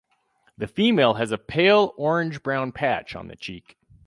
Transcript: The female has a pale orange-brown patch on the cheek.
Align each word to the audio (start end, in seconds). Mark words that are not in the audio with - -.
The 0.57 0.65
female 0.65 1.13
has 1.13 1.31
a 1.31 1.37
pale 1.37 1.93
orange-brown 1.95 2.71
patch 2.71 3.15
on 3.15 3.27
the 3.27 3.35
cheek. 3.35 3.77